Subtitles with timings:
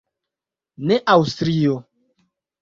[0.91, 1.77] Ne Aŭstrio.